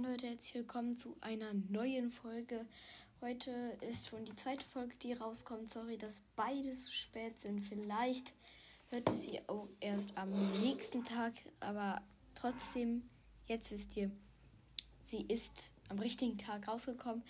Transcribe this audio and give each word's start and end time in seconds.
Moin 0.00 0.12
Leute, 0.12 0.28
herzlich 0.28 0.54
willkommen 0.54 0.96
zu 0.96 1.14
einer 1.20 1.52
neuen 1.68 2.10
Folge. 2.10 2.64
Heute 3.20 3.50
ist 3.82 4.08
schon 4.08 4.24
die 4.24 4.34
zweite 4.34 4.64
Folge, 4.64 4.96
die 5.02 5.12
rauskommt. 5.12 5.68
Sorry, 5.68 5.98
dass 5.98 6.22
beide 6.36 6.74
so 6.74 6.90
spät 6.90 7.38
sind. 7.38 7.60
Vielleicht 7.60 8.32
hört 8.88 9.06
ihr 9.10 9.14
sie 9.14 9.40
auch 9.46 9.68
erst 9.80 10.16
am 10.16 10.30
nächsten 10.62 11.04
Tag, 11.04 11.34
aber 11.58 12.00
trotzdem, 12.34 13.10
jetzt 13.46 13.72
wisst 13.72 13.94
ihr, 13.94 14.10
sie 15.02 15.20
ist 15.28 15.74
am 15.90 15.98
richtigen 15.98 16.38
Tag 16.38 16.66
rausgekommen. 16.66 17.22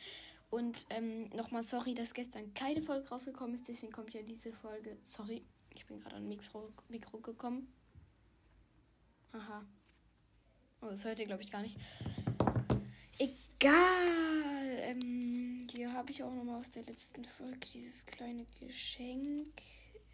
Und 0.51 0.87
ähm, 0.91 1.29
nochmal 1.31 1.65
sorry, 1.65 1.95
dass 1.95 2.15
gestern 2.15 2.55
keine 2.55 2.83
Folge 2.83 3.09
rausgekommen 3.09 3.55
ist, 3.55 3.67
deswegen 3.67 3.91
kommt 3.91 4.15
ja 4.15 4.23
diese 4.23 4.53
Folge. 4.53 4.97
Sorry, 5.03 5.43
ich 5.75 5.87
bin 5.87 5.99
gerade 5.99 6.17
an 6.17 6.29
Mikro, 6.29 6.69
Mikro 6.89 7.19
gekommen. 7.19 7.67
Aha. 9.33 9.65
Oh, 10.83 10.87
das 10.91 11.05
hört 11.05 11.19
ihr, 11.19 11.27
glaube 11.27 11.43
ich, 11.43 11.51
gar 11.51 11.63
nicht. 11.63 11.77
Egal. 13.63 14.79
Ähm, 14.79 15.67
hier 15.71 15.93
habe 15.93 16.11
ich 16.11 16.23
auch 16.23 16.33
nochmal 16.33 16.61
aus 16.61 16.71
der 16.71 16.83
letzten 16.85 17.27
Folge 17.27 17.59
dieses 17.59 18.07
kleine 18.07 18.47
Geschenk. 18.59 19.53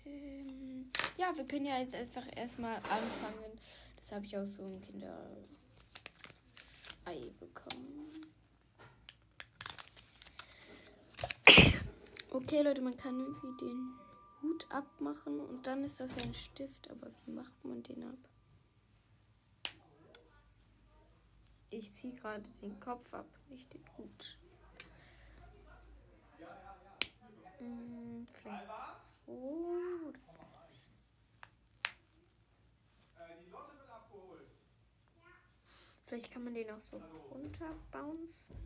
Ähm, 0.04 0.90
ja, 1.16 1.32
wir 1.36 1.44
können 1.44 1.66
ja 1.66 1.78
jetzt 1.78 1.94
einfach 1.94 2.26
erstmal 2.34 2.74
anfangen. 2.74 3.60
Das 4.00 4.10
habe 4.10 4.24
ich 4.24 4.36
aus 4.36 4.54
so 4.54 4.64
einem 4.64 4.80
Kinderei 4.80 5.14
bekommen. 7.38 8.26
Okay, 12.30 12.62
Leute, 12.62 12.82
man 12.82 12.96
kann 12.96 13.20
irgendwie 13.20 13.64
den 13.64 13.92
Hut 14.42 14.66
abmachen 14.70 15.38
und 15.38 15.68
dann 15.68 15.84
ist 15.84 16.00
das 16.00 16.18
ein 16.18 16.34
Stift. 16.34 16.90
Aber 16.90 17.12
wie 17.24 17.30
macht 17.30 17.64
man 17.64 17.80
den 17.84 18.02
ab? 18.02 18.18
Ich 21.70 21.92
ziehe 21.92 22.14
gerade 22.14 22.48
den 22.62 22.78
Kopf 22.80 23.12
ab, 23.12 23.26
nicht 23.48 23.72
den 23.74 23.84
Hut. 23.96 24.38
Hm, 27.58 28.26
vielleicht 28.32 28.66
so. 28.86 30.12
Vielleicht 36.04 36.30
kann 36.30 36.44
man 36.44 36.54
den 36.54 36.70
auch 36.70 36.80
so 36.80 37.02
runterbouncen. 37.30 38.56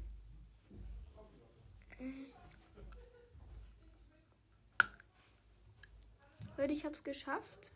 Leute, 6.59 6.73
ich 6.75 6.85
habe 6.85 6.95
es 6.95 7.03
geschafft. 7.03 7.71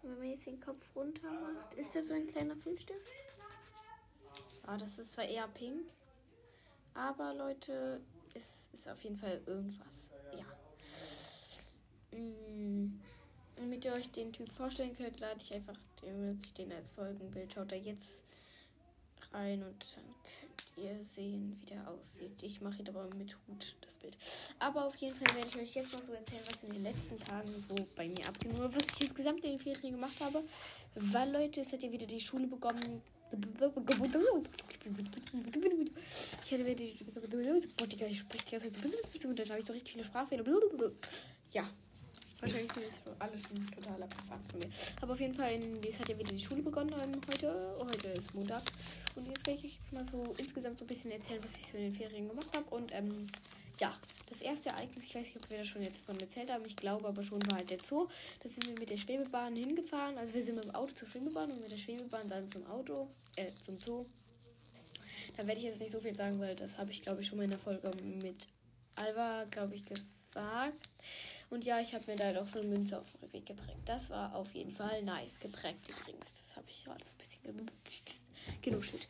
Wenn 0.00 0.18
man 0.18 0.28
jetzt 0.30 0.46
den 0.46 0.60
Kopf 0.60 0.94
runter 0.94 1.30
macht. 1.30 1.74
Ist 1.74 1.94
das 1.94 2.06
so 2.06 2.14
ein 2.14 2.26
kleiner 2.26 2.56
Filzstift? 2.56 3.12
Ah, 4.66 4.76
das 4.76 4.98
ist 4.98 5.12
zwar 5.12 5.24
eher 5.24 5.46
pink. 5.48 5.86
Aber 6.94 7.34
Leute, 7.34 8.00
es 8.34 8.68
ist 8.72 8.88
auf 8.88 9.02
jeden 9.02 9.16
Fall 9.16 9.40
irgendwas. 9.46 10.10
Ja. 10.36 12.18
Mm, 12.18 13.00
damit 13.56 13.84
ihr 13.84 13.92
euch 13.92 14.10
den 14.10 14.32
Typ 14.32 14.50
vorstellen 14.50 14.96
könnt, 14.96 15.20
lade 15.20 15.38
ich 15.40 15.54
einfach 15.54 15.76
den, 16.02 16.72
als 16.72 16.90
Folgenbild. 16.90 17.52
Schaut 17.52 17.70
da 17.70 17.76
jetzt 17.76 18.24
rein 19.32 19.62
und 19.62 19.96
dann 19.96 20.04
könnt 20.04 20.84
ihr 20.84 21.04
sehen, 21.04 21.56
wie 21.60 21.66
der 21.66 21.88
aussieht. 21.88 22.42
Ich 22.42 22.60
mache 22.60 22.80
ihn 22.80 22.88
aber 22.88 23.06
mit 23.14 23.36
Hut, 23.46 23.76
das 23.82 23.98
Bild. 23.98 24.16
Aber 24.58 24.86
auf 24.86 24.96
jeden 24.96 25.14
Fall 25.14 25.34
werde 25.34 25.48
ich 25.48 25.56
euch 25.56 25.74
jetzt 25.74 25.92
mal 25.92 26.02
so 26.02 26.12
erzählen, 26.12 26.42
was 26.46 26.62
in 26.64 26.72
den 26.72 26.82
letzten 26.82 27.18
Tagen 27.18 27.48
so 27.58 27.74
bei 27.94 28.08
mir 28.08 28.26
abging. 28.26 28.52
was 28.58 28.82
ich 28.94 29.08
insgesamt 29.08 29.44
in 29.44 29.52
den 29.52 29.60
Ferien 29.60 29.94
gemacht 29.94 30.18
habe. 30.20 30.42
Weil, 30.94 31.30
Leute, 31.30 31.60
es 31.60 31.72
hat 31.72 31.82
ja 31.82 31.90
wieder 31.92 32.06
die 32.06 32.20
Schule 32.20 32.46
begonnen. 32.46 33.02
Ich 36.44 36.52
hatte 36.52 36.64
mir 36.64 36.74
die. 36.74 36.96
Boah, 37.76 37.86
Digga, 37.86 38.06
ich 38.06 38.18
spreche 38.18 38.44
die 38.44 38.50
ganze 38.52 38.72
Zeit. 38.72 39.24
Und 39.24 39.38
dann 39.38 39.48
habe 39.48 39.58
ich 39.58 39.64
doch 39.64 39.74
richtig 39.74 39.92
viele 39.92 40.04
Sprachfehler. 40.04 40.44
Ja. 41.52 41.68
Wahrscheinlich 42.40 42.70
sind 42.70 42.82
jetzt 42.82 43.00
alle 43.18 43.32
schon 43.38 43.66
total 43.70 44.02
abgefuckt 44.02 44.50
von 44.50 44.60
mir. 44.60 44.68
Aber 45.00 45.14
auf 45.14 45.20
jeden 45.20 45.34
Fall, 45.34 45.58
es 45.88 45.98
hat 45.98 46.08
ja 46.10 46.18
wieder 46.18 46.32
die 46.32 46.38
Schule 46.38 46.62
begonnen 46.62 46.94
heute. 46.94 47.76
Heute 47.80 48.08
ist 48.08 48.34
Montag. 48.34 48.62
Und 49.14 49.26
jetzt 49.26 49.46
werde 49.46 49.66
ich 49.66 49.80
mal 49.90 50.04
so 50.04 50.34
insgesamt 50.36 50.78
so 50.78 50.84
ein 50.84 50.88
bisschen 50.88 51.10
erzählen, 51.12 51.42
was 51.42 51.56
ich 51.56 51.66
so 51.66 51.78
in 51.78 51.84
den 51.84 51.94
Ferien 51.94 52.28
gemacht 52.28 52.54
habe. 52.54 52.74
Und 52.74 52.92
ähm, 52.92 53.26
ja, 53.78 53.96
das 54.28 54.42
erste 54.42 54.70
Ereignis, 54.70 55.04
ich 55.06 55.14
weiß 55.14 55.26
nicht, 55.26 55.36
ob 55.36 55.50
wir 55.50 55.58
das 55.58 55.68
schon 55.68 55.82
jetzt 55.82 55.98
von 55.98 56.18
erzählt 56.18 56.50
haben, 56.50 56.64
ich 56.64 56.76
glaube 56.76 57.06
aber 57.06 57.22
schon, 57.22 57.40
war 57.50 57.58
halt 57.58 57.70
der 57.70 57.78
Zoo. 57.78 58.08
Da 58.42 58.48
sind 58.48 58.66
wir 58.66 58.78
mit 58.78 58.90
der 58.90 58.96
Schwebebahn 58.96 59.54
hingefahren. 59.54 60.18
Also 60.18 60.34
wir 60.34 60.44
sind 60.44 60.56
mit 60.56 60.64
dem 60.64 60.74
Auto 60.74 60.92
zur 60.94 61.08
Schwebebahn 61.08 61.50
und 61.50 61.60
mit 61.60 61.70
der 61.70 61.78
Schwebebahn 61.78 62.28
dann 62.28 62.48
zum 62.48 62.66
Auto, 62.66 63.08
äh, 63.36 63.52
zum 63.60 63.78
Zoo. 63.78 64.06
Da 65.36 65.46
werde 65.46 65.60
ich 65.60 65.66
jetzt 65.66 65.80
nicht 65.80 65.90
so 65.90 66.00
viel 66.00 66.14
sagen, 66.14 66.40
weil 66.40 66.56
das 66.56 66.78
habe 66.78 66.90
ich, 66.90 67.02
glaube 67.02 67.20
ich, 67.20 67.26
schon 67.26 67.38
mal 67.38 67.44
in 67.44 67.50
der 67.50 67.58
Folge 67.58 67.90
mit 68.04 68.48
Alva, 68.96 69.44
glaube 69.50 69.74
ich, 69.74 69.84
gesagt. 69.84 70.88
Und 71.50 71.64
ja, 71.64 71.80
ich 71.80 71.94
habe 71.94 72.04
mir 72.06 72.16
da 72.16 72.32
doch 72.32 72.48
so 72.48 72.60
eine 72.60 72.68
Münze 72.68 72.98
auf 72.98 73.06
den 73.20 73.32
Weg 73.32 73.46
geprägt. 73.46 73.78
Das 73.84 74.10
war 74.10 74.34
auf 74.34 74.52
jeden 74.54 74.72
Fall 74.72 75.02
nice 75.02 75.38
geprägt 75.38 75.88
übrigens. 75.88 76.34
Das 76.34 76.56
habe 76.56 76.66
ich 76.68 76.84
gerade 76.84 77.04
so 77.04 77.12
ein 77.12 77.18
bisschen 77.18 77.70
genuschelt. 78.62 79.06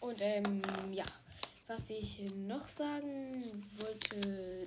Und 0.00 0.20
ähm, 0.20 0.62
ja, 0.92 1.04
was 1.70 1.88
ich 1.88 2.18
noch 2.34 2.68
sagen 2.68 3.32
wollte, 3.78 4.66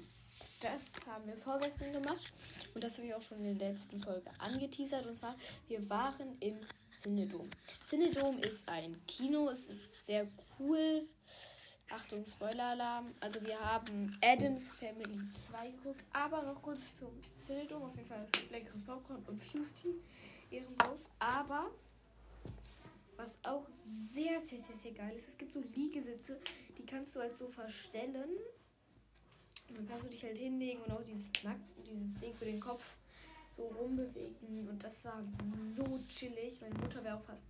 das 0.62 1.06
haben 1.06 1.26
wir 1.26 1.36
vorgestern 1.36 1.92
gemacht. 1.92 2.32
Und 2.74 2.82
das 2.82 2.98
habe 2.98 3.08
ich 3.08 3.14
auch 3.14 3.22
schon 3.22 3.44
in 3.44 3.60
der 3.60 3.72
letzten 3.72 4.00
Folge 4.00 4.32
angeteasert. 4.40 5.06
Und 5.06 5.18
zwar, 5.18 5.36
wir 5.68 5.90
waren 5.90 6.38
im 6.40 6.56
Cinedom. 6.90 7.50
Cinedom 7.90 8.40
ist 8.40 8.70
ein 8.70 9.06
Kino. 9.06 9.50
Es 9.50 9.68
ist 9.68 10.06
sehr 10.06 10.26
cool. 10.58 11.06
Achtung, 11.90 12.26
Spoiler-Alarm. 12.26 13.14
Also 13.20 13.46
wir 13.46 13.60
haben 13.60 14.18
Adams 14.24 14.70
Family 14.70 15.20
2 15.34 15.72
geguckt. 15.72 16.06
Aber 16.14 16.42
noch 16.44 16.62
kurz 16.62 16.96
zum 16.96 17.12
Cinedom. 17.38 17.84
Auf 17.84 17.98
jeden 17.98 18.08
Fall 18.08 18.24
ist 18.24 18.50
leckeres 18.50 18.82
Popcorn 18.86 19.22
und 19.28 19.44
Fusty. 19.44 19.94
Ehrenlos. 20.50 21.10
Aber 21.20 21.70
was 23.18 23.38
auch 23.44 23.68
sehr, 24.14 24.42
sehr, 24.42 24.60
sehr, 24.60 24.76
sehr 24.78 24.92
geil 24.92 25.16
ist, 25.18 25.28
es 25.28 25.38
gibt 25.38 25.54
so 25.54 25.60
Liegesitze, 25.60 26.40
die 26.78 26.86
kannst 26.86 27.16
du 27.16 27.20
halt 27.20 27.36
so 27.38 27.48
verstellen. 27.48 28.30
Und 29.70 29.78
dann 29.78 29.88
kannst 29.88 30.06
du 30.06 30.10
dich 30.10 30.24
halt 30.24 30.38
hinlegen 30.38 30.82
und 30.84 30.92
auch 30.92 31.04
dieses 31.04 31.32
Knack, 31.32 31.58
dieses 31.86 32.18
Ding 32.20 32.36
für 32.36 32.46
den 32.46 32.60
Kopf 32.60 32.96
so 33.56 33.68
rumbewegen. 33.68 34.68
Und 34.68 34.84
das 34.84 35.06
war 35.06 35.24
so 35.58 36.00
chillig. 36.08 36.60
Meine 36.62 36.76
Mutter 36.76 37.04
wäre 37.04 37.18
auch 37.18 37.24
fast. 37.24 37.44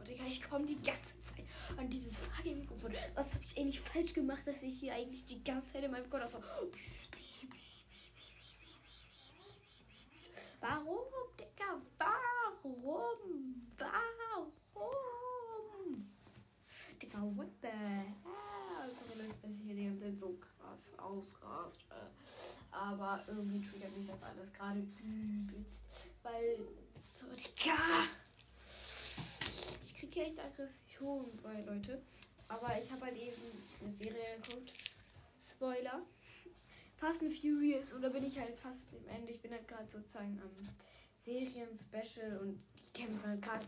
Oh, 0.00 0.04
Digga, 0.04 0.24
ich 0.26 0.42
komme 0.42 0.64
die 0.66 0.80
ganze 0.80 1.20
Zeit 1.20 1.44
an 1.76 1.88
dieses 1.88 2.18
fucking 2.18 2.58
Mikrofon. 2.60 2.92
Was 3.14 3.34
habe 3.34 3.44
ich 3.44 3.58
eigentlich 3.58 3.80
falsch 3.80 4.14
gemacht, 4.14 4.46
dass 4.46 4.62
ich 4.62 4.78
hier 4.80 4.94
eigentlich 4.94 5.26
die 5.26 5.42
ganze 5.42 5.72
Zeit 5.72 5.84
in 5.84 5.90
meinem 5.90 6.08
Gott 6.08 6.28
so. 6.28 6.38
Warum, 10.60 11.06
Digga? 11.38 11.80
Warum? 11.98 13.72
Warum? 13.78 14.52
Digga, 17.02 17.18
what 17.34 17.48
the 17.60 17.68
hell? 17.68 18.04
Ich 18.88 19.22
nicht, 19.22 19.42
dass 19.42 19.50
ich 19.52 19.60
hier 19.64 19.74
die 19.74 19.84
ganze 19.84 20.12
so 20.18 20.38
krass 20.38 20.92
ausrast. 20.98 21.84
Aber 22.70 23.24
irgendwie 23.28 23.60
triggert 23.60 23.96
mich 23.96 24.06
das 24.06 24.22
alles 24.22 24.52
gerade 24.52 24.80
übelst. 24.80 25.82
Weil, 26.22 26.58
so, 27.00 27.26
Digga. 27.26 27.76
Ich 29.82 29.96
kriege 29.96 30.12
hier 30.12 30.26
echt 30.26 30.38
Aggression 30.38 31.38
bei 31.42 31.60
Leute. 31.62 32.02
Aber 32.48 32.78
ich 32.78 32.90
habe 32.92 33.06
halt 33.06 33.16
eben 33.16 33.42
eine 33.80 33.92
Serie 33.92 34.38
geguckt. 34.42 34.72
Spoiler. 35.40 36.02
Fast 36.96 37.22
and 37.22 37.32
Furious. 37.32 37.92
Und 37.92 38.02
da 38.02 38.08
bin 38.08 38.24
ich 38.24 38.38
halt 38.38 38.56
fast 38.56 38.92
am 38.94 39.06
Ende. 39.08 39.32
Ich 39.32 39.40
bin 39.40 39.52
halt 39.52 39.66
gerade 39.68 39.88
sozusagen 39.88 40.40
am 40.42 40.68
Serien-Special 41.16 42.38
und 42.38 42.60
kämpfen 42.96 43.40
gerade 43.40 43.64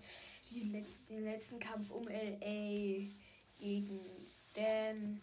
den 0.50 0.72
letzten, 0.72 1.14
den 1.14 1.24
letzten 1.24 1.58
Kampf 1.58 1.90
um 1.90 2.02
LA 2.04 3.04
gegen 3.60 4.00
Dan. 4.54 5.20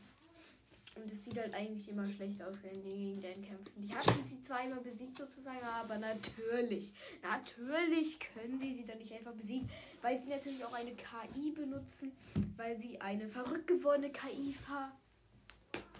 Und 0.96 1.12
es 1.12 1.26
sieht 1.26 1.38
halt 1.38 1.54
eigentlich 1.54 1.90
immer 1.90 2.08
schlecht 2.08 2.42
aus, 2.42 2.64
wenn 2.64 2.82
die 2.84 2.90
gegen 2.90 3.22
Dan 3.22 3.42
kämpfen. 3.42 3.82
Die 3.82 3.94
hatten 3.94 4.24
sie 4.24 4.42
zweimal 4.42 4.80
besiegt 4.80 5.18
sozusagen, 5.18 5.60
aber 5.82 5.98
natürlich, 5.98 6.94
natürlich 7.22 8.20
können 8.20 8.60
sie 8.60 8.74
sie 8.74 8.86
dann 8.86 9.00
nicht 9.00 9.12
einfach 9.12 9.34
besiegen, 9.34 9.70
weil 10.02 10.20
sie 10.20 10.30
natürlich 10.30 10.64
auch 10.64 10.74
eine 10.74 10.96
KI 10.96 11.52
benutzen, 11.52 12.14
weil 12.56 12.80
sie 12.80 13.02
eine 13.02 13.28
verrückt 13.28 13.68
gewordene 13.68 14.12
KI 14.12 14.54
ver 14.54 14.92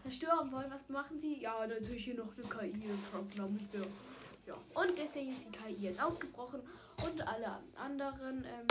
zerstören 0.04 0.52
wollen. 0.52 0.70
Was 0.70 0.88
machen 0.88 1.20
sie? 1.20 1.42
Ja, 1.42 1.66
natürlich 1.66 2.06
hier 2.06 2.16
noch 2.16 2.32
eine 2.38 2.48
KI. 2.48 2.80
Ja. 4.46 4.54
Und 4.76 4.98
deswegen 4.98 5.32
ist 5.32 5.48
die 5.48 5.58
KI 5.58 5.88
jetzt 5.88 6.02
ausgebrochen 6.02 6.62
und 7.04 7.28
alle 7.28 7.60
anderen 7.76 8.46
ähm, 8.46 8.68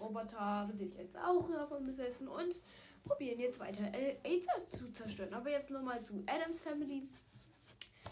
Roboter 0.00 0.68
sind 0.74 0.94
jetzt 0.94 1.16
auch 1.16 1.48
davon 1.50 1.86
besessen 1.86 2.28
und 2.28 2.60
probieren 3.04 3.40
jetzt 3.40 3.60
weiter 3.60 3.90
AIDS 4.24 4.46
zu 4.68 4.92
zerstören. 4.92 5.34
Aber 5.34 5.50
jetzt 5.50 5.70
nochmal 5.70 6.02
zu 6.02 6.22
Adams 6.26 6.60
Family. 6.60 7.08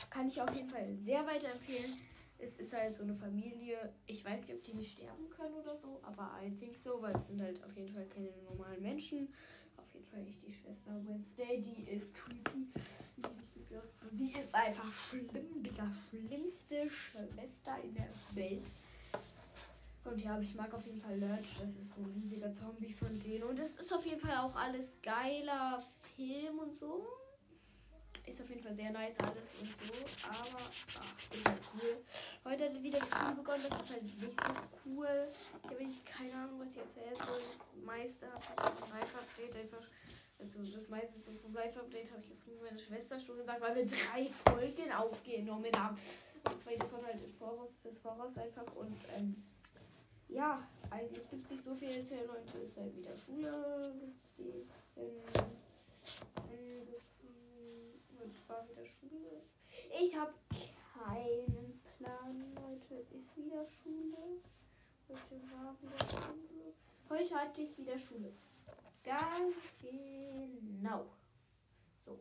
Kann 0.08 0.28
ich 0.28 0.40
auf 0.40 0.52
jeden 0.54 0.70
Fall 0.70 0.96
sehr 0.96 1.26
weiterempfehlen. 1.26 1.92
Es 2.38 2.58
ist 2.58 2.72
halt 2.72 2.94
so 2.94 3.02
eine 3.02 3.14
Familie. 3.14 3.92
Ich 4.06 4.24
weiß 4.24 4.46
nicht, 4.46 4.56
ob 4.56 4.64
die 4.64 4.74
nicht 4.74 4.92
sterben 4.92 5.28
können 5.30 5.54
oder 5.54 5.76
so, 5.76 6.00
aber 6.02 6.30
I 6.42 6.50
think 6.50 6.76
so, 6.76 7.00
weil 7.02 7.14
es 7.14 7.26
sind 7.26 7.40
halt 7.40 7.62
auf 7.62 7.76
jeden 7.76 7.92
Fall 7.92 8.06
keine 8.06 8.30
normalen 8.44 8.82
Menschen. 8.82 9.32
auf 9.76 9.92
jeden 9.92 10.06
Fall 10.06 10.22
nicht 10.22 10.42
die 10.42 10.52
Schwester 10.52 10.92
Wednesday. 11.06 11.60
Die 11.60 11.90
ist 11.90 12.14
creepy. 12.14 12.68
Die. 13.18 13.40
Sie 14.12 14.32
ist 14.32 14.54
einfach 14.54 14.92
schlimm, 14.92 15.62
Digga. 15.62 15.86
Schlimmste 16.08 16.90
Schwester 16.90 17.78
in 17.82 17.94
der 17.94 18.08
Welt. 18.32 18.66
Und 20.04 20.18
ja, 20.18 20.38
ich 20.40 20.54
mag 20.54 20.72
auf 20.72 20.84
jeden 20.86 21.00
Fall 21.00 21.18
Lurch. 21.18 21.58
Das 21.60 21.70
ist 21.76 21.94
so 21.94 22.00
ein 22.00 22.12
riesiger 22.14 22.52
Zombie 22.52 22.92
von 22.92 23.20
denen. 23.20 23.44
Und 23.44 23.58
es 23.58 23.76
ist 23.76 23.92
auf 23.92 24.04
jeden 24.06 24.20
Fall 24.20 24.36
auch 24.38 24.54
alles 24.56 24.92
geiler 25.02 25.82
Film 26.16 26.58
und 26.58 26.74
so. 26.74 27.06
Ist 28.26 28.40
auf 28.40 28.48
jeden 28.48 28.62
Fall 28.62 28.74
sehr 28.74 28.90
nice 28.90 29.14
alles 29.18 29.60
und 29.60 29.68
so. 29.68 30.26
Aber, 30.26 30.32
ach, 30.32 31.18
ist 31.18 31.48
halt 31.48 31.60
cool. 31.74 32.04
Heute 32.44 32.64
hat 32.64 32.82
wieder 32.82 32.98
die 32.98 33.06
Schule 33.06 33.34
begonnen. 33.34 33.64
Das 33.68 33.82
ist 33.82 33.90
halt 33.90 34.02
nicht 34.02 34.20
so 34.20 34.52
cool. 34.86 35.28
Ich 35.32 35.52
habe 35.52 35.70
wirklich 35.70 36.04
keine 36.04 36.34
Ahnung, 36.34 36.60
was 36.60 36.70
ich 36.70 36.78
erzählen 36.78 37.14
soll. 37.14 37.38
Das 37.38 37.84
meiste 37.84 38.26
habe 38.26 38.40
ich 38.40 38.48
im 38.48 38.98
Live-Update 38.98 39.56
einfach. 39.56 39.86
Also 40.38 40.76
das 40.76 40.88
meiste 40.88 41.20
so 41.20 41.32
vom 41.42 41.54
Live-Update 41.54 42.12
habe 42.12 42.22
ich 42.22 42.30
auf 42.32 42.62
meine 42.62 42.78
Schwester 42.78 43.20
schon 43.20 43.36
gesagt, 43.38 43.60
weil 43.60 43.76
wir 43.76 43.86
drei 43.86 44.30
Folgen 44.44 44.92
aufgenommen 44.92 45.72
haben. 45.76 45.96
Und 46.48 46.60
zwei 46.60 46.76
davon 46.76 47.04
halt 47.04 47.22
im 47.22 47.34
Voraus, 47.34 47.76
fürs 47.82 47.98
Voraus 47.98 48.36
einfach. 48.38 48.64
Und 48.76 48.96
ähm, 49.16 49.44
ja, 50.40 50.66
eigentlich 50.88 51.28
gibt 51.28 51.44
es 51.44 51.50
nicht 51.50 51.64
so 51.64 51.74
viel 51.74 51.88
zu 51.88 52.14
erzählen. 52.14 52.30
Heute 52.30 52.58
ist 52.58 52.78
halt 52.78 52.96
wieder 52.96 53.14
Schule 53.16 53.92
gewesen. 54.36 54.70
War 58.48 58.68
wieder 58.68 58.86
Schule. 58.86 59.42
Ich 60.02 60.16
habe 60.16 60.32
keinen 61.04 61.80
Plan. 61.96 62.52
Heute 62.56 62.94
ist 62.94 63.36
wieder 63.36 63.64
Schule. 63.68 64.40
Heute 65.08 65.42
war 65.52 65.76
wieder 65.80 66.04
Schule. 66.08 66.72
Heute 67.08 67.34
hatte 67.34 67.62
ich 67.62 67.78
wieder 67.78 67.98
Schule. 67.98 68.32
Ganz 69.04 69.78
genau. 69.80 71.06
So. 72.04 72.18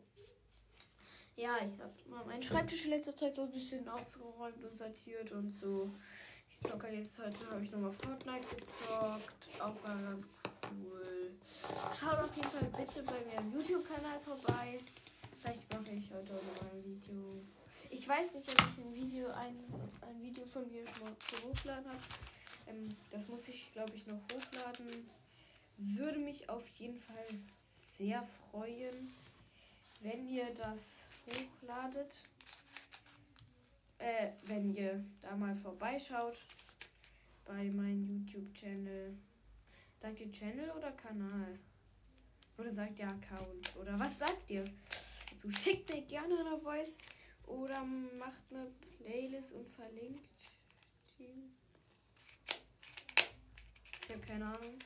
Ja, 1.36 1.56
ich 1.64 1.80
habe 1.80 2.26
meinen 2.26 2.42
Schreibtisch 2.42 2.84
in 2.84 2.90
letzter 2.90 3.16
Zeit 3.16 3.34
so 3.34 3.42
ein 3.42 3.50
bisschen 3.50 3.88
aufgeräumt 3.88 4.62
und 4.62 4.76
sortiert 4.76 5.32
und 5.32 5.50
so. 5.50 5.90
Ich 6.62 6.70
zocke 6.70 6.88
jetzt 6.88 7.18
heute, 7.18 7.50
habe 7.50 7.64
ich 7.64 7.70
nochmal 7.70 7.90
Fortnite 7.90 8.46
gezockt. 8.54 9.48
Auch 9.60 9.74
war 9.82 9.96
ganz 9.96 10.26
cool. 10.70 11.30
Schaut 11.98 12.18
auf 12.18 12.36
jeden 12.36 12.50
Fall 12.50 12.70
bitte 12.76 13.02
bei 13.02 13.18
mir 13.24 13.38
im 13.38 13.52
YouTube-Kanal 13.54 14.20
vorbei. 14.20 14.78
Vielleicht 15.40 15.72
mache 15.72 15.90
ich 15.94 16.10
heute 16.10 16.34
auch 16.34 16.42
noch 16.42 16.70
ein 16.70 16.84
Video. 16.84 17.42
Ich 17.88 18.06
weiß 18.06 18.34
nicht, 18.34 18.50
ob 18.50 18.58
ich 18.58 18.84
ein 18.84 18.94
Video, 18.94 19.28
ein, 19.28 19.56
ein 20.02 20.22
Video 20.22 20.44
von 20.44 20.70
mir 20.70 20.86
schon 20.86 21.04
mal 21.04 21.16
hochgeladen 21.42 21.88
habe. 21.88 21.98
Ähm, 22.66 22.94
das 23.10 23.26
muss 23.28 23.48
ich, 23.48 23.72
glaube 23.72 23.94
ich, 23.94 24.06
noch 24.06 24.20
hochladen. 24.30 25.08
Würde 25.78 26.18
mich 26.18 26.50
auf 26.50 26.68
jeden 26.68 26.98
Fall 26.98 27.26
sehr 27.62 28.22
freuen, 28.22 29.10
wenn 30.02 30.28
ihr 30.28 30.52
das 30.54 31.06
hochladet 31.26 32.26
äh, 34.00 34.32
wenn 34.44 34.74
ihr 34.74 35.04
da 35.20 35.36
mal 35.36 35.54
vorbeischaut 35.54 36.44
bei 37.44 37.70
meinem 37.70 38.04
YouTube-Channel. 38.04 39.16
Sagt 40.00 40.20
ihr 40.20 40.32
Channel 40.32 40.70
oder 40.70 40.92
Kanal? 40.92 41.58
Oder 42.56 42.70
sagt 42.70 42.98
ihr 42.98 43.08
Account? 43.08 43.76
Oder 43.76 43.98
was 43.98 44.18
sagt 44.18 44.50
ihr? 44.50 44.64
Also 45.32 45.50
schickt 45.50 45.88
mir 45.90 46.02
gerne 46.02 46.38
eine 46.40 46.58
Voice 46.58 46.96
oder 47.46 47.84
macht 47.84 48.52
eine 48.52 48.66
Playlist 48.98 49.52
und 49.52 49.68
verlinkt. 49.68 50.28
Ich 54.02 54.10
habe 54.10 54.26
keine 54.26 54.46
Ahnung. 54.46 54.78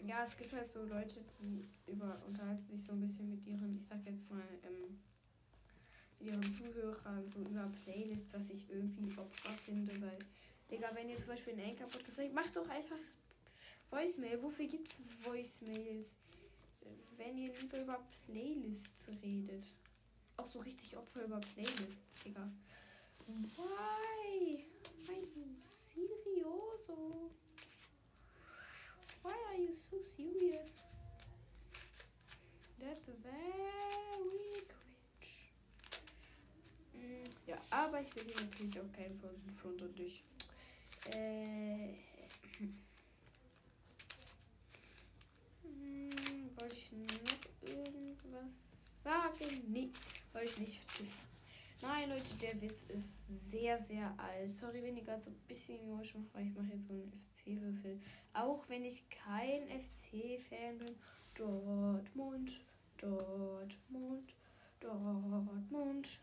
Ja, 0.00 0.24
es 0.24 0.36
gibt 0.36 0.52
halt 0.52 0.68
so 0.68 0.84
Leute, 0.84 1.20
die 1.40 1.68
über 1.86 2.20
unterhalten 2.26 2.66
sich 2.68 2.84
so 2.84 2.92
ein 2.92 3.00
bisschen 3.00 3.30
mit 3.30 3.46
ihren, 3.46 3.78
ich 3.78 3.86
sag 3.86 4.04
jetzt 4.06 4.30
mal, 4.30 4.42
ähm, 4.64 4.98
ihren 6.20 6.52
Zuhörern 6.52 7.26
so 7.28 7.40
über 7.40 7.70
Playlists, 7.84 8.32
dass 8.32 8.50
ich 8.50 8.68
irgendwie 8.68 9.16
Opfer 9.18 9.52
finde, 9.64 10.00
weil, 10.00 10.18
Digga, 10.70 10.90
wenn 10.94 11.08
ihr 11.08 11.16
zum 11.16 11.28
Beispiel 11.28 11.52
einen 11.54 11.70
Anchor-Podcast 11.70 12.16
sagt, 12.16 12.34
macht 12.34 12.56
doch 12.56 12.68
einfach 12.68 12.96
Voicemail. 13.90 14.42
Wofür 14.42 14.66
gibt's 14.66 14.98
Voicemails? 15.24 16.14
Wenn 17.16 17.38
ihr 17.38 17.54
lieber 17.54 17.80
über 17.80 18.04
Playlists 18.26 19.08
redet. 19.22 19.64
Auch 20.36 20.46
so 20.46 20.60
richtig 20.60 20.96
Opfer 20.96 21.24
über 21.24 21.40
Playlists, 21.40 22.14
Digga. 22.24 22.50
Why? 23.26 24.64
Are 25.08 25.16
you 25.16 25.56
serioso? 25.92 27.30
Why 29.22 29.34
are 29.50 29.58
you 29.58 29.72
so 29.74 30.00
serious? 30.16 30.80
That's 32.78 33.04
very 33.22 34.48
ja, 37.48 37.56
aber 37.78 38.00
ich 38.00 38.14
will 38.16 38.24
hier 38.24 38.44
natürlich 38.44 38.80
auch 38.80 38.92
keinen 38.92 39.18
von 39.18 39.30
Front 39.54 39.82
und 39.82 39.98
durch. 39.98 40.22
Äh. 41.14 41.94
Hm, 45.62 46.50
wollte 46.56 46.76
ich 46.76 46.92
noch 46.92 47.68
irgendwas 47.68 49.02
sagen? 49.04 49.62
Nee, 49.68 49.90
wollte 50.32 50.48
ich 50.48 50.58
nicht. 50.58 50.80
Tschüss. 50.88 51.22
Nein, 51.80 52.10
Leute, 52.10 52.34
der 52.42 52.60
Witz 52.60 52.84
ist 52.84 53.28
sehr, 53.28 53.78
sehr 53.78 54.12
alt. 54.18 54.50
Sorry, 54.50 54.82
wenn 54.82 54.96
ich 54.96 55.04
gerade 55.04 55.22
so 55.22 55.30
ein 55.30 55.36
bisschen 55.46 55.78
Emotion 55.80 56.24
mache, 56.24 56.34
weil 56.34 56.46
ich 56.48 56.54
mache 56.54 56.72
jetzt 56.72 56.88
so 56.88 56.92
einen 56.92 57.12
FC-Würfel. 57.12 58.00
Auch 58.32 58.68
wenn 58.68 58.84
ich 58.84 59.08
kein 59.10 59.68
FC-Fan 59.68 60.78
bin. 60.78 60.96
Dortmund, 61.36 62.60
Dortmund, 62.96 64.34
Dortmund. 64.80 66.18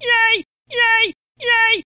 Yay! 0.00 0.44
Yay! 0.70 1.14
Yay! 1.38 1.84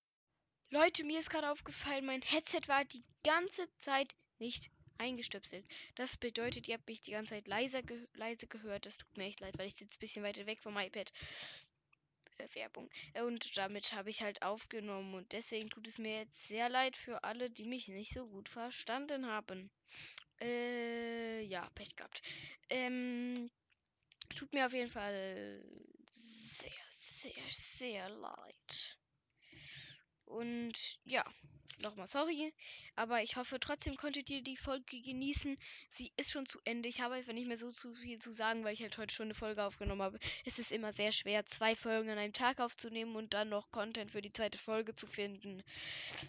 Leute, 0.71 1.03
mir 1.03 1.19
ist 1.19 1.31
gerade 1.31 1.51
aufgefallen, 1.51 2.07
mein 2.07 2.23
Headset 2.23 2.61
war 2.69 2.85
die 2.85 3.03
ganze 3.25 3.69
Zeit 3.79 4.15
nicht 4.39 4.71
eingestöpselt. 4.99 5.67
Das 5.97 6.17
bedeutet, 6.17 6.69
ihr 6.69 6.75
habt 6.75 6.87
mich 6.87 7.03
die 7.03 7.11
ganze 7.11 7.35
Zeit 7.35 7.49
leiser 7.49 7.83
ge 7.83 8.07
leise 8.15 8.47
gehört. 8.47 8.87
Das 8.87 8.99
tut 8.99 9.17
mir 9.17 9.25
echt 9.25 9.41
leid, 9.41 9.59
weil 9.59 9.67
ich 9.67 9.75
sitze 9.75 9.97
ein 9.97 10.01
bisschen 10.01 10.23
weiter 10.23 10.47
weg 10.47 10.61
vom 10.61 10.79
iPad. 10.79 11.13
Äh, 12.39 12.49
Werbung. 12.55 12.89
Und 13.21 13.57
damit 13.57 13.93
habe 13.93 14.11
ich 14.11 14.23
halt 14.23 14.43
aufgenommen. 14.43 15.15
Und 15.15 15.33
deswegen 15.33 15.69
tut 15.69 15.89
es 15.89 15.99
mir 15.99 16.19
jetzt 16.21 16.47
sehr 16.47 16.69
leid 16.69 16.97
für 16.97 17.25
alle, 17.25 17.51
die 17.51 17.65
mich 17.65 17.89
nicht 17.89 18.13
so 18.13 18.29
gut 18.29 18.49
verstanden 18.49 19.27
haben. 19.27 19.71
Äh, 20.41 21.43
ja, 21.43 21.69
Pech 21.75 21.97
gehabt. 21.97 22.23
Ähm, 22.71 23.51
tut 24.37 24.53
mir 24.53 24.67
auf 24.67 24.73
jeden 24.73 24.91
Fall 24.91 25.65
sehr, 27.25 27.49
sehr, 27.49 28.09
leid. 28.11 28.99
Und 30.27 30.99
ja, 31.05 31.25
nochmal 31.83 32.07
sorry. 32.07 32.53
Aber 32.97 33.23
ich 33.23 33.37
hoffe 33.37 33.59
trotzdem 33.61 33.97
konntet 33.97 34.31
ihr 34.31 34.43
die 34.43 34.57
Folge 34.57 35.01
genießen. 35.01 35.57
Sie 35.91 36.13
ist 36.17 36.31
schon 36.31 36.47
zu 36.47 36.59
Ende. 36.65 36.89
Ich 36.89 37.01
habe 37.01 37.15
einfach 37.15 37.33
nicht 37.33 37.49
mehr 37.49 37.57
so 37.57 37.71
zu 37.71 37.95
viel 37.95 38.19
zu 38.19 38.33
sagen, 38.33 38.65
weil 38.65 38.75
ich 38.75 38.83
halt 38.83 38.97
heute 38.99 39.15
schon 39.15 39.27
eine 39.27 39.35
Folge 39.35 39.65
aufgenommen 39.65 40.03
habe. 40.03 40.19
Es 40.45 40.59
ist 40.59 40.73
immer 40.73 40.93
sehr 40.93 41.13
schwer, 41.13 41.47
zwei 41.47 41.77
Folgen 41.77 42.11
an 42.11 42.19
einem 42.19 42.33
Tag 42.33 42.61
aufzunehmen 42.61 43.17
und 43.17 43.35
dann 43.35 43.49
noch 43.49 43.71
Content 43.71 44.11
für 44.11 44.23
die 44.23 44.33
zweite 44.33 44.59
Folge 44.59 44.95
zu 44.95 45.07
finden. 45.07 45.63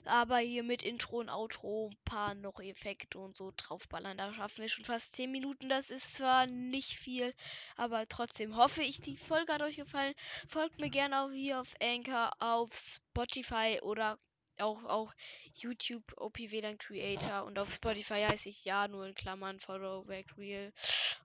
Aber 0.05 0.37
hier 0.37 0.63
mit 0.63 0.83
Intro 0.83 1.19
und 1.19 1.29
Outro, 1.29 1.89
ein 1.91 1.97
paar 2.05 2.35
noch 2.35 2.59
Effekte 2.59 3.19
und 3.19 3.35
so 3.35 3.53
draufballern. 3.55 4.17
Da 4.17 4.33
schaffen 4.33 4.61
wir 4.61 4.69
schon 4.69 4.85
fast 4.85 5.13
10 5.15 5.31
Minuten. 5.31 5.69
Das 5.69 5.89
ist 5.89 6.15
zwar 6.15 6.47
nicht 6.47 6.97
viel, 6.97 7.33
aber 7.75 8.07
trotzdem 8.07 8.55
hoffe 8.55 8.81
ich, 8.81 9.01
die 9.01 9.17
Folge 9.17 9.53
hat 9.53 9.61
euch 9.61 9.77
gefallen. 9.77 10.13
Folgt 10.47 10.79
mir 10.79 10.89
gerne 10.89 11.21
auch 11.21 11.31
hier 11.31 11.61
auf 11.61 11.73
Anchor, 11.81 12.31
auf 12.39 12.75
Spotify 12.75 13.79
oder 13.81 14.17
auch, 14.61 14.83
auch 14.85 15.13
YouTube 15.53 16.03
OP 16.17 16.37
WLAN 16.37 16.77
Creator 16.77 17.45
und 17.45 17.59
auf 17.59 17.73
Spotify 17.73 18.25
heiße 18.27 18.49
ich 18.49 18.65
ja 18.65 18.87
nur 18.87 19.05
in 19.05 19.15
Klammern 19.15 19.59
Follow 19.59 20.03
Back 20.03 20.37
Real. 20.37 20.71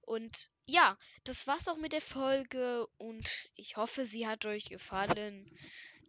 Und 0.03 0.51
ja, 0.67 0.97
das 1.25 1.47
war's 1.47 1.69
auch 1.69 1.77
mit 1.77 1.93
der 1.93 2.01
Folge 2.01 2.87
und 2.99 3.49
ich 3.55 3.77
hoffe, 3.77 4.07
sie 4.07 4.27
hat 4.27 4.45
euch 4.47 4.67
gefallen. 4.67 5.51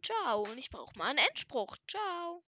Ciao 0.04 0.42
und 0.42 0.58
ich 0.58 0.70
brauche 0.70 0.98
mal 0.98 1.10
einen 1.10 1.20
Endspruch. 1.20 1.78
Ciao. 1.88 2.44